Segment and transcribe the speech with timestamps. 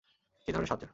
[0.47, 0.85] কী ধরনের সাহায্য?